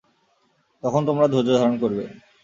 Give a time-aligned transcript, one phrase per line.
[0.83, 2.03] তখন তোমরা ধৈর্য ধারণ করবে।